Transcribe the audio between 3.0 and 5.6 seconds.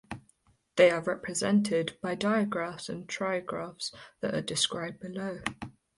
trigraphs that are described below.